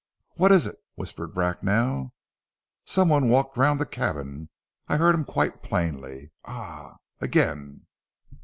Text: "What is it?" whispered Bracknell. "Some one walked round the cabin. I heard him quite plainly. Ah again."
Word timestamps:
"What 0.33 0.51
is 0.51 0.65
it?" 0.65 0.77
whispered 0.95 1.31
Bracknell. 1.35 2.11
"Some 2.85 3.07
one 3.07 3.29
walked 3.29 3.55
round 3.55 3.79
the 3.79 3.85
cabin. 3.85 4.49
I 4.87 4.97
heard 4.97 5.13
him 5.13 5.25
quite 5.25 5.61
plainly. 5.61 6.31
Ah 6.43 6.95
again." 7.19 7.85